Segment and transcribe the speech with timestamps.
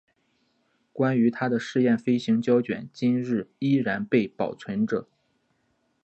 [0.91, 5.07] 关于他的试验飞行胶卷今日依然被保存着。